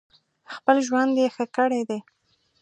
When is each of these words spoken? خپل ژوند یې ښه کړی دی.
خپل 0.53 0.75
ژوند 0.87 1.13
یې 1.21 1.27
ښه 1.35 1.45
کړی 1.57 1.81
دی. 1.89 1.99